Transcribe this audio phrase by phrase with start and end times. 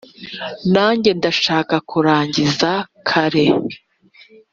[0.73, 2.71] Nanjye ndashaka kurangiza
[3.07, 3.45] kare